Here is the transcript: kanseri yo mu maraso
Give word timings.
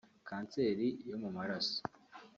kanseri 0.27 0.87
yo 1.09 1.15
mu 1.21 1.29
maraso 1.37 1.77